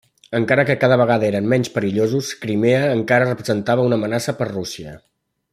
[0.37, 5.01] Encara que cada vegada eren menys perillosos, Crimea encara representava una amenaça per Rússia.